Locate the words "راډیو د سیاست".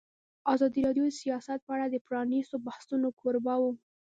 0.87-1.59